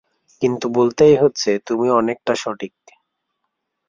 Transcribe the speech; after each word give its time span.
কিন্তু 0.41 0.65
বলতেই 0.73 1.15
হচ্ছে, 1.15 1.51
তুমি 1.67 1.87
অনেকটা 1.91 2.33
সঠিক। 2.35 2.73